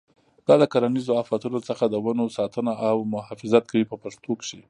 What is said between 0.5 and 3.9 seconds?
د کرنیزو آفتونو څخه د ونو ساتنه او محافظت کوي